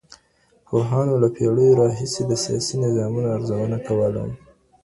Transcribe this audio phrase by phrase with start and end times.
[0.67, 4.23] پوهانو له پېړيو راهيسي د سياسي نظامونو ارزونه کوله.